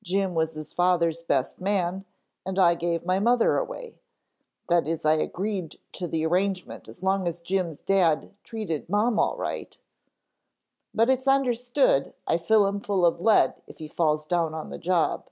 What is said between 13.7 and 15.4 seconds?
he falls down on the job."